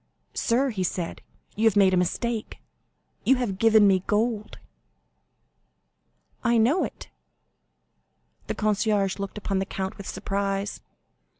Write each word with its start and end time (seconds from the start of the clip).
"Sir," 0.33 0.71
he 0.71 0.81
said, 0.83 1.21
"you 1.55 1.65
have 1.65 1.75
made 1.75 1.93
a 1.93 1.95
mistake; 1.95 2.57
you 3.23 3.35
have 3.35 3.59
given 3.59 3.85
me 3.85 4.03
gold." 4.07 4.57
"I 6.43 6.57
know 6.57 6.83
it." 6.83 7.09
The 8.47 8.55
concierge 8.55 9.19
looked 9.19 9.37
upon 9.37 9.59
the 9.59 9.65
count 9.67 9.97
with 9.99 10.07
surprise. 10.07 10.81